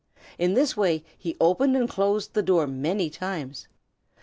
In 0.39 0.55
this 0.55 0.75
way 0.75 1.03
he 1.15 1.37
opened 1.39 1.75
and 1.77 1.87
closed 1.87 2.33
the 2.33 2.41
door 2.41 2.65
many 2.65 3.07
times. 3.11 3.67